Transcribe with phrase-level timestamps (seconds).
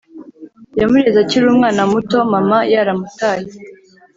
[0.79, 3.49] Yamureze akiri umwana muto mama yaramutaye